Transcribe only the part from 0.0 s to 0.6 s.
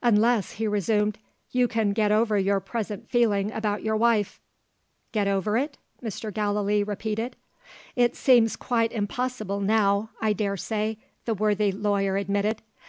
"Unless,"